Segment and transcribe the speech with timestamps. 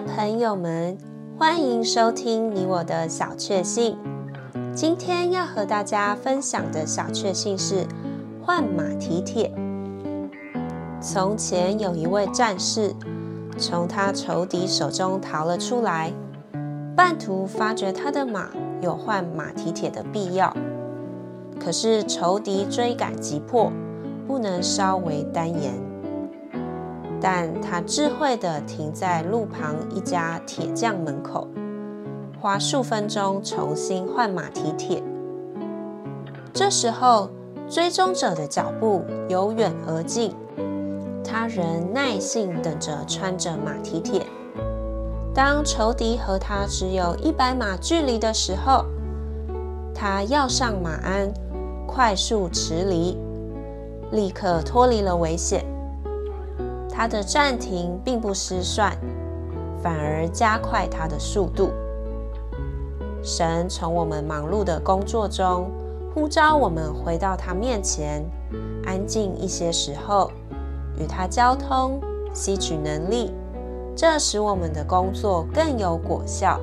[0.00, 0.96] 朋友们，
[1.36, 3.98] 欢迎收听你我的小确幸。
[4.72, 7.84] 今天要和大家分享的小确幸是
[8.40, 9.52] 换马蹄铁。
[11.00, 12.94] 从前有一位战士，
[13.58, 16.12] 从他仇敌手中逃了出来，
[16.94, 20.56] 半途发觉他的马有换马蹄铁的必要，
[21.58, 23.72] 可是仇敌追赶急迫，
[24.28, 25.87] 不能稍微耽延。
[27.20, 31.48] 但他智慧地停在路旁一家铁匠门口，
[32.40, 35.02] 花数分钟重新换马蹄铁。
[36.52, 37.30] 这时候，
[37.68, 40.34] 追踪者的脚步由远而近，
[41.24, 44.24] 他仍耐性等着穿着马蹄铁。
[45.34, 48.84] 当仇敌和他只有一百码距离的时候，
[49.94, 51.32] 他跃上马鞍，
[51.86, 53.16] 快速驰离，
[54.10, 55.64] 立刻脱离了危险。
[56.98, 58.92] 他的暂停并不失算，
[59.80, 61.70] 反而加快他的速度。
[63.22, 65.70] 神从我们忙碌的工作中
[66.12, 68.24] 呼召我们回到他面前，
[68.84, 70.32] 安静一些时候，
[70.98, 72.00] 与他交通，
[72.34, 73.32] 吸取能力，
[73.94, 76.58] 这使我们的工作更有果效。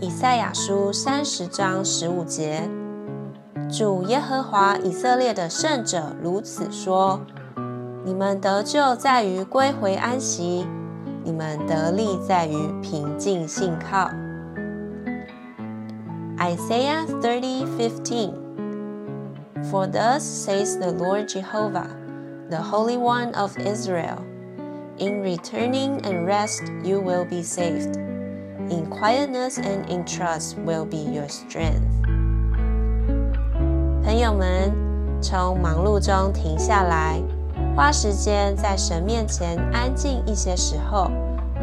[0.00, 2.66] 以赛亚书三十章十五节：
[3.70, 7.20] 主耶和华以色列的圣者如此说。
[8.03, 10.65] 你们得救在于归回安息，
[11.23, 14.09] 你们得力在于平静信靠。
[16.37, 18.33] Isaiah 30:15
[19.71, 21.87] For thus says the Lord Jehovah,
[22.49, 24.19] the Holy One of Israel,
[24.97, 27.97] In returning and rest you will be saved.
[28.69, 31.83] In quietness and in trust will be your strength.
[34.03, 34.71] 朋友们，
[35.21, 37.21] 从忙碌中停下来。
[37.80, 41.10] 花时间在神面前安静一些时候，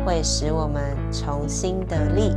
[0.03, 2.35] 会使我们重新得力。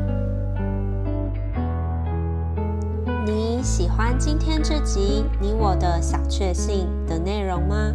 [3.25, 7.91] 你喜欢今天这集你我的小确幸的内容吗？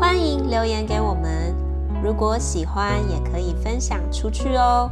[0.00, 1.54] 欢迎留言给我们。
[2.02, 4.88] 如果喜欢，也可以分享出去哦。